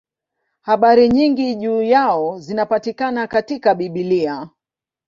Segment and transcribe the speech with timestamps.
[0.61, 4.49] Habari nyingi juu yao zinapatikana katika Biblia.